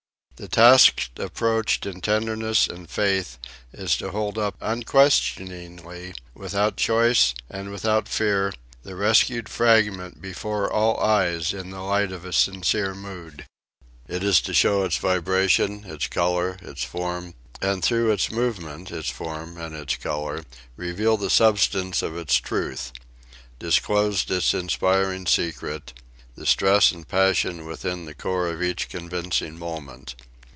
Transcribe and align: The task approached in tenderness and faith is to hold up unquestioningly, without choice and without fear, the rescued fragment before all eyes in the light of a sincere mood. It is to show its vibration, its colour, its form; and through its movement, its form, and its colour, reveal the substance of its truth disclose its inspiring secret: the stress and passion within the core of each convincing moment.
The 0.37 0.47
task 0.47 1.03
approached 1.17 1.85
in 1.85 2.01
tenderness 2.01 2.65
and 2.67 2.89
faith 2.89 3.37
is 3.71 3.95
to 3.97 4.09
hold 4.09 4.39
up 4.39 4.55
unquestioningly, 4.59 6.15
without 6.33 6.77
choice 6.77 7.35
and 7.47 7.69
without 7.69 8.07
fear, 8.07 8.51
the 8.81 8.95
rescued 8.95 9.47
fragment 9.49 10.19
before 10.19 10.67
all 10.73 10.99
eyes 10.99 11.53
in 11.53 11.69
the 11.69 11.81
light 11.81 12.11
of 12.11 12.25
a 12.25 12.33
sincere 12.33 12.95
mood. 12.95 13.45
It 14.07 14.23
is 14.23 14.41
to 14.41 14.51
show 14.55 14.83
its 14.83 14.97
vibration, 14.97 15.83
its 15.85 16.07
colour, 16.07 16.57
its 16.63 16.83
form; 16.83 17.35
and 17.61 17.83
through 17.85 18.09
its 18.11 18.31
movement, 18.31 18.89
its 18.89 19.11
form, 19.11 19.59
and 19.59 19.75
its 19.75 19.95
colour, 19.97 20.43
reveal 20.75 21.17
the 21.17 21.29
substance 21.29 22.01
of 22.01 22.17
its 22.17 22.37
truth 22.37 22.91
disclose 23.59 24.25
its 24.31 24.55
inspiring 24.55 25.27
secret: 25.27 25.93
the 26.33 26.47
stress 26.47 26.91
and 26.91 27.07
passion 27.07 27.63
within 27.63 28.05
the 28.05 28.15
core 28.15 28.47
of 28.47 28.63
each 28.63 28.89
convincing 28.89 29.59
moment. 29.59 30.15